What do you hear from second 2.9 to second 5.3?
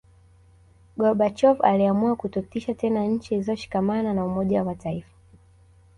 nchi zilizoshikamana na Umoja wa mataifa